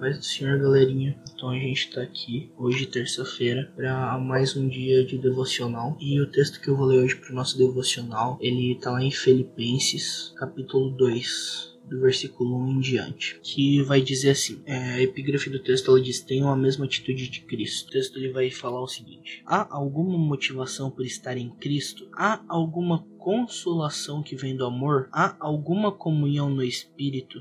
Paz 0.00 0.16
do 0.16 0.24
Senhor, 0.24 0.58
galerinha. 0.58 1.14
Então 1.34 1.50
a 1.50 1.58
gente 1.58 1.90
tá 1.90 2.00
aqui 2.00 2.50
hoje, 2.56 2.86
terça-feira, 2.86 3.70
para 3.76 4.16
mais 4.16 4.56
um 4.56 4.66
dia 4.66 5.04
de 5.04 5.18
devocional. 5.18 5.94
E 6.00 6.18
o 6.18 6.26
texto 6.26 6.58
que 6.58 6.68
eu 6.68 6.74
vou 6.74 6.86
ler 6.86 7.04
hoje 7.04 7.16
pro 7.16 7.34
nosso 7.34 7.58
devocional, 7.58 8.38
ele 8.40 8.78
tá 8.80 8.92
lá 8.92 9.04
em 9.04 9.10
Filipenses, 9.10 10.32
capítulo 10.38 10.88
2, 10.92 11.78
do 11.84 12.00
versículo 12.00 12.56
1 12.56 12.70
em 12.70 12.80
diante, 12.80 13.38
que 13.42 13.82
vai 13.82 14.00
dizer 14.00 14.30
assim: 14.30 14.62
é, 14.64 14.74
a 14.74 15.02
epígrafe 15.02 15.50
do 15.50 15.58
texto 15.58 15.90
ela 15.90 16.00
diz: 16.00 16.20
tenham 16.20 16.48
a 16.48 16.56
mesma 16.56 16.86
atitude 16.86 17.28
de 17.28 17.42
Cristo. 17.42 17.88
O 17.88 17.90
texto 17.90 18.16
ele 18.16 18.32
vai 18.32 18.50
falar 18.50 18.80
o 18.80 18.88
seguinte: 18.88 19.42
há 19.44 19.68
alguma 19.70 20.16
motivação 20.16 20.90
por 20.90 21.04
estar 21.04 21.36
em 21.36 21.50
Cristo? 21.56 22.08
Há 22.14 22.42
alguma 22.48 23.04
consolação 23.18 24.22
que 24.22 24.34
vem 24.34 24.56
do 24.56 24.64
amor? 24.64 25.10
Há 25.12 25.36
alguma 25.38 25.92
comunhão 25.92 26.48
no 26.48 26.62
Espírito? 26.62 27.38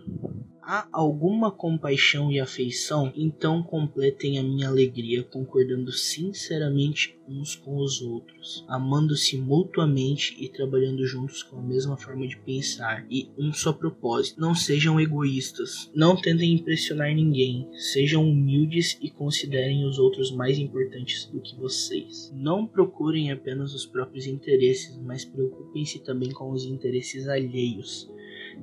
Há 0.69 0.87
alguma 0.91 1.51
compaixão 1.51 2.31
e 2.31 2.39
afeição, 2.39 3.11
então 3.15 3.63
completem 3.63 4.37
a 4.37 4.43
minha 4.43 4.67
alegria, 4.67 5.23
concordando 5.23 5.91
sinceramente 5.91 7.17
uns 7.27 7.55
com 7.55 7.77
os 7.77 8.03
outros, 8.03 8.63
amando-se 8.67 9.35
mutuamente 9.35 10.35
e 10.39 10.47
trabalhando 10.47 11.03
juntos 11.07 11.41
com 11.41 11.57
a 11.57 11.61
mesma 11.63 11.97
forma 11.97 12.27
de 12.27 12.37
pensar 12.37 13.03
e 13.09 13.31
um 13.35 13.51
só 13.51 13.73
propósito. 13.73 14.39
Não 14.39 14.53
sejam 14.53 14.99
egoístas, 14.99 15.89
não 15.95 16.15
tentem 16.15 16.53
impressionar 16.53 17.15
ninguém, 17.15 17.67
sejam 17.73 18.29
humildes 18.29 18.95
e 19.01 19.09
considerem 19.09 19.83
os 19.85 19.97
outros 19.97 20.31
mais 20.31 20.59
importantes 20.59 21.25
do 21.25 21.41
que 21.41 21.55
vocês. 21.55 22.31
Não 22.35 22.67
procurem 22.67 23.31
apenas 23.31 23.73
os 23.73 23.87
próprios 23.87 24.27
interesses, 24.27 24.95
mas 24.99 25.25
preocupem-se 25.25 26.03
também 26.03 26.29
com 26.31 26.51
os 26.51 26.63
interesses 26.63 27.27
alheios 27.27 28.07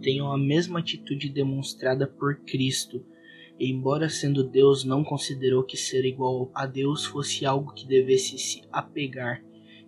tenham 0.00 0.32
a 0.32 0.38
mesma 0.38 0.80
atitude 0.80 1.28
demonstrada 1.28 2.06
por 2.06 2.36
Cristo. 2.40 3.04
embora 3.58 4.08
sendo 4.10 4.44
Deus, 4.44 4.84
não 4.84 5.02
considerou 5.02 5.64
que 5.64 5.78
ser 5.78 6.04
igual 6.04 6.50
a 6.54 6.66
Deus 6.66 7.06
fosse 7.06 7.46
algo 7.46 7.72
que 7.72 7.86
devesse 7.86 8.38
se 8.38 8.62
apegar. 8.70 9.42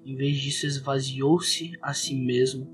Em 0.07 0.17
vez 0.17 0.39
disso, 0.39 0.67
esvaziou-se 0.67 1.73
a 1.83 1.93
si 1.93 2.15
mesmo, 2.15 2.67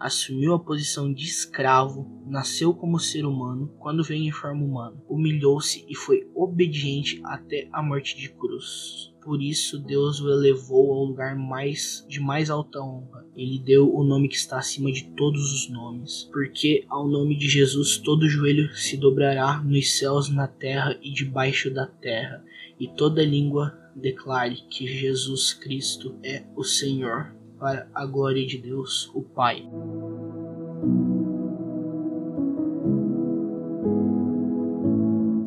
assumiu 0.00 0.54
a 0.54 0.58
posição 0.58 1.12
de 1.12 1.24
escravo, 1.24 2.08
nasceu 2.26 2.72
como 2.72 2.98
ser 2.98 3.26
humano, 3.26 3.74
quando 3.78 4.02
veio 4.02 4.22
em 4.22 4.32
forma 4.32 4.64
humana, 4.64 4.96
humilhou-se 5.06 5.84
e 5.86 5.94
foi 5.94 6.26
obediente 6.34 7.20
até 7.24 7.68
a 7.70 7.82
morte 7.82 8.16
de 8.16 8.30
cruz 8.30 9.12
por 9.28 9.42
isso 9.42 9.78
Deus 9.78 10.22
o 10.22 10.30
elevou 10.30 10.90
ao 10.90 11.04
lugar 11.04 11.36
mais 11.36 12.02
de 12.08 12.18
mais 12.18 12.48
alta 12.48 12.80
honra. 12.80 13.26
Ele 13.36 13.58
deu 13.58 13.94
o 13.94 14.02
nome 14.02 14.26
que 14.26 14.36
está 14.36 14.56
acima 14.56 14.90
de 14.90 15.04
todos 15.10 15.52
os 15.52 15.68
nomes, 15.68 16.26
porque 16.32 16.86
ao 16.88 17.06
nome 17.06 17.36
de 17.36 17.46
Jesus 17.46 17.98
todo 17.98 18.26
joelho 18.26 18.74
se 18.74 18.96
dobrará 18.96 19.62
nos 19.62 19.98
céus, 19.98 20.30
na 20.30 20.48
terra 20.48 20.98
e 21.02 21.12
debaixo 21.12 21.70
da 21.70 21.86
terra, 21.86 22.42
e 22.80 22.88
toda 22.88 23.22
língua 23.22 23.78
declare 23.94 24.56
que 24.70 24.86
Jesus 24.86 25.52
Cristo 25.52 26.16
é 26.24 26.44
o 26.56 26.64
Senhor, 26.64 27.34
para 27.58 27.86
a 27.94 28.06
glória 28.06 28.46
de 28.46 28.56
Deus, 28.56 29.10
o 29.14 29.20
Pai. 29.20 29.62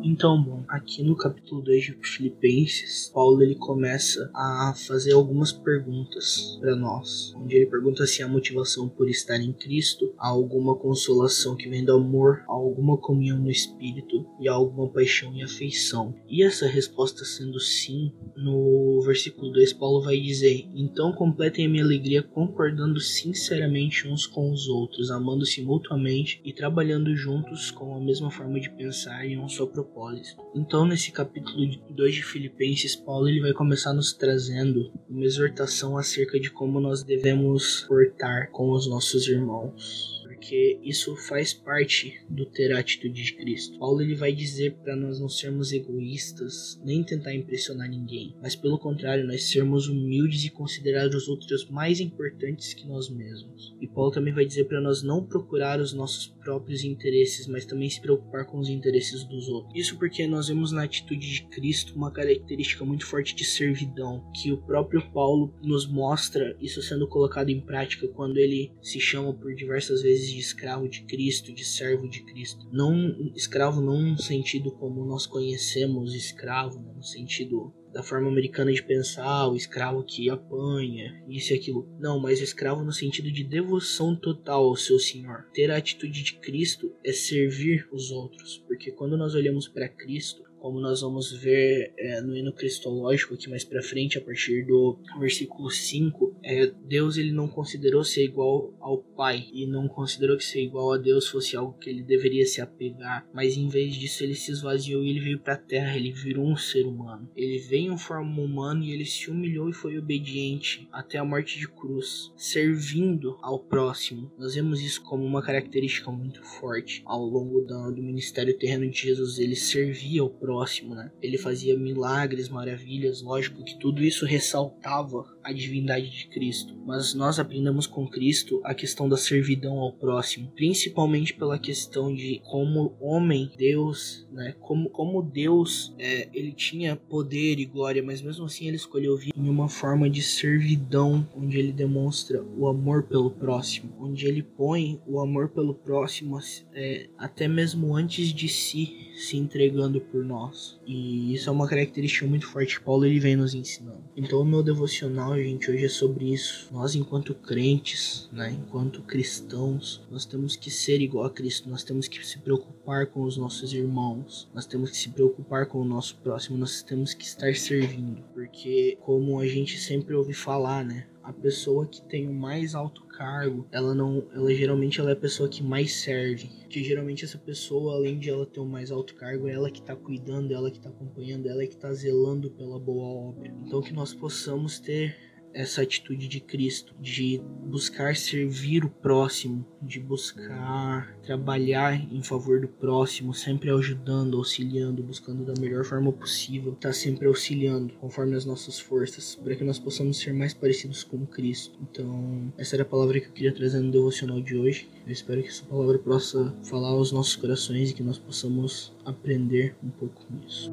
Então, 0.04 0.40
bom, 0.40 0.61
aqui 0.72 1.02
no 1.02 1.14
capítulo 1.14 1.60
2 1.60 1.84
de 1.84 1.98
Filipenses, 2.02 3.10
Paulo 3.12 3.42
ele 3.42 3.56
começa 3.56 4.30
a 4.34 4.72
fazer 4.86 5.12
algumas 5.12 5.52
perguntas 5.52 6.56
para 6.58 6.74
nós, 6.74 7.34
onde 7.36 7.56
ele 7.56 7.66
pergunta 7.66 8.06
se 8.06 8.22
há 8.22 8.28
motivação 8.28 8.88
por 8.88 9.06
estar 9.06 9.36
em 9.36 9.52
Cristo, 9.52 10.14
há 10.18 10.28
alguma 10.28 10.74
consolação 10.74 11.54
que 11.56 11.68
vem 11.68 11.84
do 11.84 11.92
amor, 11.92 12.42
há 12.48 12.52
alguma 12.52 12.96
comunhão 12.96 13.38
no 13.38 13.50
espírito 13.50 14.26
e 14.40 14.48
há 14.48 14.52
alguma 14.54 14.88
paixão 14.88 15.36
e 15.36 15.42
afeição. 15.42 16.14
E 16.26 16.42
essa 16.42 16.66
resposta 16.66 17.22
sendo 17.22 17.60
sim, 17.60 18.10
no 18.34 19.02
versículo 19.04 19.52
2 19.52 19.74
Paulo 19.74 20.02
vai 20.02 20.18
dizer: 20.18 20.66
"Então 20.74 21.12
completem 21.12 21.66
a 21.66 21.68
minha 21.68 21.84
alegria 21.84 22.22
concordando 22.22 22.98
sinceramente 22.98 24.08
uns 24.08 24.26
com 24.26 24.50
os 24.50 24.68
outros, 24.68 25.10
amando-se 25.10 25.60
mutuamente 25.60 26.40
e 26.42 26.50
trabalhando 26.50 27.14
juntos 27.14 27.70
com 27.70 27.94
a 27.94 28.00
mesma 28.00 28.30
forma 28.30 28.58
de 28.58 28.70
pensar 28.70 29.26
e 29.26 29.36
um 29.36 29.50
só 29.50 29.66
propósito." 29.66 30.40
Então, 30.64 30.86
nesse 30.86 31.10
capítulo 31.10 31.66
2 31.90 32.14
de 32.14 32.22
Filipenses, 32.22 32.94
Paulo 32.94 33.28
ele 33.28 33.40
vai 33.40 33.52
começar 33.52 33.92
nos 33.92 34.12
trazendo 34.12 34.92
uma 35.10 35.24
exortação 35.24 35.98
acerca 35.98 36.38
de 36.38 36.50
como 36.50 36.78
nós 36.78 37.02
devemos 37.02 37.80
portar 37.88 38.48
com 38.52 38.70
os 38.70 38.88
nossos 38.88 39.26
irmãos 39.26 40.21
porque 40.42 40.80
isso 40.82 41.14
faz 41.28 41.54
parte 41.54 42.20
do 42.28 42.44
ter 42.44 42.72
a 42.72 42.80
atitude 42.80 43.22
de 43.22 43.32
Cristo. 43.34 43.78
Paulo 43.78 44.02
ele 44.02 44.16
vai 44.16 44.32
dizer 44.32 44.74
para 44.82 44.96
nós 44.96 45.20
não 45.20 45.28
sermos 45.28 45.72
egoístas, 45.72 46.80
nem 46.84 47.04
tentar 47.04 47.32
impressionar 47.32 47.88
ninguém, 47.88 48.34
mas 48.42 48.56
pelo 48.56 48.76
contrário, 48.76 49.24
nós 49.24 49.44
sermos 49.44 49.86
humildes 49.86 50.44
e 50.44 50.50
considerar 50.50 51.06
os 51.10 51.28
outros 51.28 51.70
mais 51.70 52.00
importantes 52.00 52.74
que 52.74 52.88
nós 52.88 53.08
mesmos. 53.08 53.72
E 53.80 53.86
Paulo 53.86 54.10
também 54.10 54.34
vai 54.34 54.44
dizer 54.44 54.64
para 54.64 54.80
nós 54.80 55.00
não 55.00 55.24
procurar 55.24 55.78
os 55.78 55.92
nossos 55.92 56.26
próprios 56.26 56.82
interesses, 56.82 57.46
mas 57.46 57.64
também 57.64 57.88
se 57.88 58.00
preocupar 58.00 58.44
com 58.44 58.58
os 58.58 58.68
interesses 58.68 59.22
dos 59.22 59.48
outros. 59.48 59.72
Isso 59.76 59.96
porque 59.96 60.26
nós 60.26 60.48
vemos 60.48 60.72
na 60.72 60.82
atitude 60.82 61.34
de 61.34 61.42
Cristo 61.44 61.94
uma 61.94 62.10
característica 62.10 62.84
muito 62.84 63.06
forte 63.06 63.32
de 63.34 63.44
servidão, 63.44 64.28
que 64.34 64.50
o 64.50 64.58
próprio 64.58 65.08
Paulo 65.12 65.54
nos 65.62 65.86
mostra 65.86 66.56
isso 66.60 66.82
sendo 66.82 67.06
colocado 67.06 67.50
em 67.50 67.60
prática 67.60 68.08
quando 68.08 68.38
ele 68.38 68.72
se 68.82 68.98
chama 68.98 69.32
por 69.32 69.54
diversas 69.54 70.02
vezes 70.02 70.31
de 70.32 70.40
escravo 70.40 70.88
de 70.88 71.04
Cristo, 71.04 71.52
de 71.52 71.64
servo 71.64 72.08
de 72.08 72.24
Cristo. 72.24 72.68
Não 72.72 73.12
escravo 73.34 73.80
não 73.80 74.00
no 74.00 74.18
sentido 74.18 74.72
como 74.72 75.04
nós 75.04 75.26
conhecemos 75.26 76.14
escravo, 76.14 76.80
né? 76.80 76.92
no 76.94 77.02
sentido 77.02 77.72
da 77.92 78.02
forma 78.02 78.28
americana 78.28 78.72
de 78.72 78.82
pensar, 78.82 79.48
o 79.48 79.54
escravo 79.54 80.02
que 80.02 80.30
apanha, 80.30 81.22
isso 81.28 81.52
e 81.52 81.56
aquilo. 81.56 81.86
Não, 82.00 82.18
mas 82.18 82.40
escravo 82.40 82.82
no 82.82 82.92
sentido 82.92 83.30
de 83.30 83.44
devoção 83.44 84.16
total 84.16 84.64
ao 84.64 84.76
seu 84.76 84.98
senhor. 84.98 85.46
Ter 85.52 85.70
a 85.70 85.76
atitude 85.76 86.22
de 86.22 86.34
Cristo 86.40 86.90
é 87.04 87.12
servir 87.12 87.86
os 87.92 88.10
outros, 88.10 88.64
porque 88.66 88.90
quando 88.92 89.16
nós 89.16 89.34
olhamos 89.34 89.68
para 89.68 89.88
Cristo, 89.88 90.42
como 90.62 90.78
nós 90.78 91.00
vamos 91.00 91.32
ver 91.32 91.92
é, 91.98 92.20
no 92.20 92.36
hino 92.36 92.52
cristológico 92.52 93.34
aqui 93.34 93.50
mais 93.50 93.64
para 93.64 93.82
frente, 93.82 94.16
a 94.16 94.20
partir 94.20 94.64
do 94.64 94.96
versículo 95.18 95.68
5, 95.68 96.36
é, 96.40 96.72
Deus 96.86 97.16
ele 97.16 97.32
não 97.32 97.48
considerou 97.48 98.04
ser 98.04 98.26
igual 98.26 98.72
ao 98.78 98.98
Pai 98.98 99.48
e 99.52 99.66
não 99.66 99.88
considerou 99.88 100.36
que 100.36 100.44
ser 100.44 100.62
igual 100.62 100.92
a 100.92 100.98
Deus 100.98 101.26
fosse 101.26 101.56
algo 101.56 101.76
que 101.78 101.90
ele 101.90 102.04
deveria 102.04 102.46
se 102.46 102.60
apegar, 102.60 103.28
mas 103.34 103.56
em 103.56 103.68
vez 103.68 103.96
disso 103.96 104.22
ele 104.22 104.36
se 104.36 104.52
esvaziou 104.52 105.02
e 105.02 105.10
ele 105.10 105.18
veio 105.18 105.40
para 105.40 105.54
a 105.54 105.58
terra, 105.58 105.96
ele 105.96 106.12
virou 106.12 106.46
um 106.46 106.56
ser 106.56 106.86
humano. 106.86 107.28
Ele 107.34 107.58
veio 107.58 107.92
em 107.92 107.98
forma 107.98 108.40
humana 108.40 108.84
e 108.84 108.92
ele 108.92 109.04
se 109.04 109.32
humilhou 109.32 109.68
e 109.68 109.72
foi 109.72 109.98
obediente 109.98 110.88
até 110.92 111.18
a 111.18 111.24
morte 111.24 111.58
de 111.58 111.66
cruz, 111.66 112.32
servindo 112.36 113.36
ao 113.42 113.58
próximo. 113.58 114.30
Nós 114.38 114.54
vemos 114.54 114.80
isso 114.80 115.02
como 115.02 115.24
uma 115.24 115.42
característica 115.42 116.12
muito 116.12 116.40
forte 116.44 117.02
ao 117.04 117.24
longo 117.24 117.62
do, 117.62 117.90
do 117.90 118.02
ministério 118.02 118.56
terreno 118.56 118.88
de 118.88 118.96
Jesus, 118.96 119.40
ele 119.40 119.56
servia 119.56 120.22
ao 120.22 120.30
próximo 120.30 120.51
próximo, 120.52 120.94
né? 120.94 121.10
Ele 121.22 121.38
fazia 121.38 121.76
milagres, 121.78 122.48
maravilhas, 122.48 123.22
lógico 123.22 123.64
que 123.64 123.78
tudo 123.78 124.02
isso 124.02 124.26
ressaltava 124.26 125.24
a 125.42 125.52
divindade 125.52 126.10
de 126.10 126.26
Cristo. 126.28 126.74
Mas 126.86 127.14
nós 127.14 127.38
aprendemos 127.38 127.86
com 127.86 128.06
Cristo 128.06 128.60
a 128.64 128.74
questão 128.74 129.08
da 129.08 129.16
servidão 129.16 129.78
ao 129.78 129.92
próximo, 129.92 130.50
principalmente 130.54 131.34
pela 131.34 131.58
questão 131.58 132.14
de 132.14 132.40
como 132.44 132.94
homem, 133.00 133.50
Deus, 133.56 134.26
né? 134.30 134.54
Como, 134.60 134.90
como 134.90 135.22
Deus, 135.22 135.94
é, 135.98 136.28
ele 136.32 136.52
tinha 136.52 136.96
poder 136.96 137.58
e 137.58 137.64
glória, 137.64 138.02
mas 138.02 138.20
mesmo 138.20 138.44
assim 138.44 138.66
ele 138.66 138.76
escolheu 138.76 139.16
vir 139.16 139.32
em 139.36 139.48
uma 139.48 139.68
forma 139.68 140.10
de 140.10 140.22
servidão, 140.22 141.26
onde 141.34 141.58
ele 141.58 141.72
demonstra 141.72 142.42
o 142.56 142.68
amor 142.68 143.04
pelo 143.04 143.30
próximo, 143.30 143.94
onde 143.98 144.26
ele 144.26 144.42
põe 144.42 145.00
o 145.06 145.20
amor 145.20 145.48
pelo 145.48 145.74
próximo 145.74 146.38
é, 146.74 147.08
até 147.16 147.46
mesmo 147.48 147.96
antes 147.96 148.32
de 148.32 148.48
si 148.48 149.10
se 149.14 149.36
entregando 149.36 150.00
por 150.00 150.24
nós. 150.24 150.41
E 150.86 151.34
isso 151.34 151.48
é 151.48 151.52
uma 151.52 151.68
característica 151.68 152.26
muito 152.26 152.46
forte 152.46 152.78
que 152.78 152.84
Paulo 152.84 153.04
ele 153.04 153.20
vem 153.20 153.36
nos 153.36 153.54
ensinando. 153.54 154.02
Então 154.16 154.40
o 154.40 154.44
meu 154.44 154.62
devocional, 154.62 155.36
gente, 155.36 155.70
hoje 155.70 155.84
é 155.84 155.88
sobre 155.88 156.32
isso. 156.32 156.68
Nós 156.72 156.94
enquanto 156.94 157.34
crentes, 157.34 158.28
né, 158.32 158.56
enquanto 158.58 159.02
cristãos, 159.02 160.02
nós 160.10 160.24
temos 160.24 160.56
que 160.56 160.70
ser 160.70 161.00
igual 161.00 161.26
a 161.26 161.30
Cristo, 161.30 161.68
nós 161.68 161.84
temos 161.84 162.08
que 162.08 162.24
se 162.26 162.38
preocupar 162.38 163.06
com 163.06 163.22
os 163.22 163.36
nossos 163.36 163.72
irmãos, 163.72 164.48
nós 164.54 164.66
temos 164.66 164.90
que 164.90 164.96
se 164.96 165.10
preocupar 165.10 165.66
com 165.66 165.80
o 165.80 165.84
nosso 165.84 166.16
próximo, 166.16 166.58
nós 166.58 166.82
temos 166.82 167.14
que 167.14 167.24
estar 167.24 167.54
servindo, 167.54 168.22
porque 168.34 168.98
como 169.00 169.38
a 169.38 169.46
gente 169.46 169.78
sempre 169.78 170.14
ouve 170.14 170.32
falar, 170.32 170.84
né, 170.84 171.06
a 171.22 171.32
pessoa 171.32 171.86
que 171.86 172.02
tem 172.02 172.28
o 172.28 172.34
mais 172.34 172.74
alto 172.74 173.04
cargo, 173.04 173.66
ela 173.70 173.94
não, 173.94 174.26
ela 174.34 174.52
geralmente 174.52 175.00
ela 175.00 175.10
é 175.10 175.12
a 175.12 175.16
pessoa 175.16 175.48
que 175.48 175.62
mais 175.62 175.94
serve. 175.94 176.48
Que 176.68 176.82
geralmente 176.82 177.24
essa 177.24 177.38
pessoa, 177.38 177.94
além 177.94 178.18
de 178.18 178.30
ela 178.30 178.46
ter 178.46 178.60
o 178.60 178.66
mais 178.66 178.90
alto 178.90 179.14
cargo, 179.14 179.48
é 179.48 179.52
ela 179.52 179.70
que 179.70 179.80
está 179.80 179.94
cuidando, 179.94 180.52
ela 180.52 180.70
que 180.70 180.78
está 180.78 180.90
acompanhando, 180.90 181.48
ela 181.48 181.66
que 181.66 181.74
está 181.74 181.92
zelando 181.92 182.50
pela 182.50 182.78
boa 182.78 183.28
obra. 183.28 183.54
Então 183.64 183.80
que 183.80 183.92
nós 183.92 184.12
possamos 184.12 184.78
ter 184.78 185.31
essa 185.54 185.82
atitude 185.82 186.28
de 186.28 186.40
Cristo, 186.40 186.94
de 187.00 187.40
buscar 187.66 188.16
servir 188.16 188.84
o 188.84 188.90
próximo, 188.90 189.66
de 189.80 190.00
buscar 190.00 191.16
trabalhar 191.22 191.94
em 192.12 192.22
favor 192.22 192.60
do 192.60 192.68
próximo, 192.68 193.34
sempre 193.34 193.70
ajudando, 193.70 194.36
auxiliando, 194.36 195.02
buscando 195.02 195.44
da 195.44 195.60
melhor 195.60 195.84
forma 195.84 196.12
possível, 196.12 196.74
tá 196.74 196.92
sempre 196.92 197.26
auxiliando 197.26 197.94
conforme 197.94 198.34
as 198.34 198.44
nossas 198.44 198.78
forças, 198.78 199.34
para 199.34 199.54
que 199.54 199.64
nós 199.64 199.78
possamos 199.78 200.18
ser 200.18 200.32
mais 200.32 200.54
parecidos 200.54 201.04
com 201.04 201.26
Cristo. 201.26 201.78
Então, 201.82 202.52
essa 202.56 202.76
era 202.76 202.82
a 202.82 202.86
palavra 202.86 203.20
que 203.20 203.26
eu 203.26 203.32
queria 203.32 203.54
trazer 203.54 203.80
no 203.80 203.90
devocional 203.90 204.40
de 204.40 204.56
hoje. 204.56 204.88
Eu 205.06 205.12
espero 205.12 205.42
que 205.42 205.48
essa 205.48 205.64
palavra 205.64 205.98
possa 205.98 206.54
falar 206.64 206.88
aos 206.88 207.12
nossos 207.12 207.36
corações 207.36 207.90
e 207.90 207.94
que 207.94 208.02
nós 208.02 208.18
possamos 208.18 208.92
aprender 209.04 209.74
um 209.82 209.90
pouco 209.90 210.26
com 210.26 210.46
isso. 210.46 210.72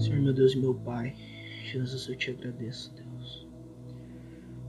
Senhor 0.00 0.20
meu 0.20 0.32
Deus 0.32 0.52
e 0.52 0.58
meu 0.58 0.74
Pai, 0.74 1.14
Jesus, 1.72 2.06
eu 2.06 2.16
te 2.16 2.30
agradeço, 2.30 2.92
Deus. 2.94 3.48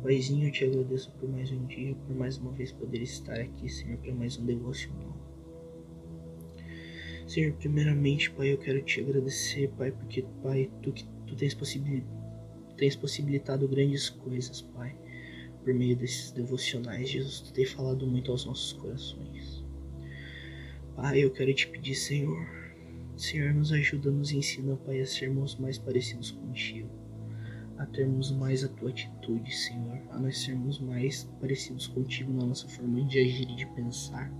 Paizinho, 0.01 0.47
eu 0.47 0.51
te 0.53 0.63
agradeço 0.63 1.11
por 1.19 1.27
mais 1.27 1.51
um 1.51 1.65
dia, 1.65 1.93
por 1.93 2.15
mais 2.15 2.37
uma 2.37 2.53
vez 2.53 2.71
poder 2.71 3.01
estar 3.01 3.37
aqui, 3.37 3.67
Senhor, 3.67 3.97
para 3.97 4.15
mais 4.15 4.37
um 4.37 4.45
devocional. 4.45 5.13
Senhor, 7.27 7.51
primeiramente, 7.55 8.31
Pai, 8.31 8.53
eu 8.53 8.57
quero 8.57 8.81
te 8.83 9.01
agradecer, 9.01 9.69
Pai, 9.77 9.91
porque, 9.91 10.25
Pai, 10.41 10.71
tu 10.81 10.93
que 10.93 11.03
tu 11.27 11.35
tens, 11.35 11.53
possibil... 11.53 12.05
tens 12.77 12.95
possibilitado 12.95 13.67
grandes 13.67 14.09
coisas, 14.09 14.61
Pai, 14.61 14.95
por 15.61 15.73
meio 15.73 15.97
desses 15.97 16.31
devocionais. 16.31 17.09
Jesus, 17.09 17.41
tu 17.41 17.51
tem 17.51 17.65
falado 17.65 18.07
muito 18.07 18.31
aos 18.31 18.45
nossos 18.45 18.71
corações. 18.71 19.61
Pai, 20.95 21.21
eu 21.21 21.31
quero 21.31 21.53
te 21.53 21.67
pedir, 21.67 21.95
Senhor, 21.95 22.62
Senhor, 23.15 23.53
nos 23.53 23.71
ajuda, 23.71 24.09
nos 24.09 24.31
ensina, 24.31 24.75
Pai, 24.75 24.99
a 24.99 25.05
sermos 25.05 25.55
mais 25.57 25.77
parecidos 25.77 26.31
contigo, 26.31 26.89
a 27.77 27.85
termos 27.85 28.31
mais 28.31 28.63
a 28.63 28.67
tua 28.67 28.89
atitude, 28.89 29.55
Senhor, 29.55 30.01
a 30.09 30.17
nós 30.17 30.39
sermos 30.39 30.79
mais 30.79 31.23
parecidos 31.39 31.87
contigo 31.87 32.33
na 32.33 32.45
nossa 32.45 32.67
forma 32.67 33.05
de 33.05 33.19
agir 33.19 33.49
e 33.49 33.55
de 33.55 33.67
pensar. 33.67 34.31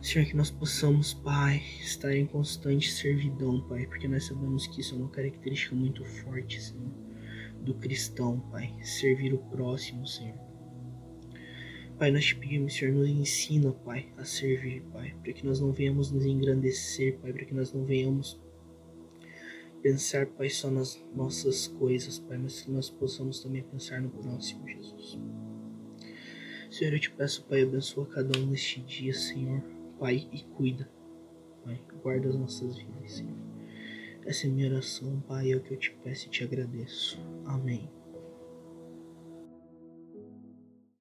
Senhor, 0.00 0.24
que 0.26 0.36
nós 0.36 0.50
possamos, 0.50 1.12
Pai, 1.12 1.60
estar 1.80 2.14
em 2.14 2.26
constante 2.26 2.90
servidão, 2.90 3.60
Pai, 3.68 3.86
porque 3.86 4.06
nós 4.06 4.24
sabemos 4.24 4.68
que 4.68 4.80
isso 4.80 4.94
é 4.94 4.98
uma 4.98 5.10
característica 5.10 5.74
muito 5.74 6.04
forte, 6.04 6.62
Senhor, 6.62 6.92
do 7.62 7.74
cristão, 7.74 8.38
Pai, 8.52 8.72
servir 8.82 9.34
o 9.34 9.38
próximo, 9.38 10.06
Senhor. 10.06 10.47
Pai, 11.98 12.12
nós 12.12 12.26
te 12.26 12.36
pedimos, 12.36 12.74
Senhor, 12.74 12.94
nos 12.94 13.08
ensina, 13.08 13.72
Pai, 13.72 14.08
a 14.16 14.24
servir, 14.24 14.82
Pai, 14.92 15.16
para 15.20 15.32
que 15.32 15.44
nós 15.44 15.58
não 15.58 15.72
venhamos 15.72 16.12
nos 16.12 16.24
engrandecer, 16.24 17.18
Pai, 17.18 17.32
para 17.32 17.44
que 17.44 17.52
nós 17.52 17.72
não 17.72 17.84
venhamos 17.84 18.40
pensar, 19.82 20.26
Pai, 20.26 20.48
só 20.48 20.70
nas 20.70 21.02
nossas 21.12 21.66
coisas, 21.66 22.20
Pai, 22.20 22.38
mas 22.38 22.60
que 22.60 22.70
nós 22.70 22.88
possamos 22.88 23.42
também 23.42 23.64
pensar 23.64 24.00
no 24.00 24.10
próximo, 24.10 24.68
Jesus. 24.68 25.18
Senhor, 26.70 26.92
eu 26.92 27.00
te 27.00 27.10
peço, 27.10 27.44
Pai, 27.46 27.62
abençoa 27.62 28.06
cada 28.06 28.38
um 28.38 28.46
neste 28.46 28.80
dia, 28.80 29.12
Senhor, 29.12 29.60
Pai, 29.98 30.28
e 30.32 30.44
cuida, 30.54 30.88
Pai, 31.64 31.80
guarda 32.00 32.28
as 32.28 32.36
nossas 32.36 32.76
vidas, 32.76 33.12
Senhor. 33.12 33.36
Essa 34.24 34.46
é 34.46 34.50
minha 34.50 34.70
oração, 34.70 35.20
Pai, 35.26 35.50
é 35.50 35.56
o 35.56 35.60
que 35.60 35.74
eu 35.74 35.78
te 35.78 35.90
peço 36.04 36.28
e 36.28 36.30
te 36.30 36.44
agradeço. 36.44 37.18
Amém. 37.44 37.97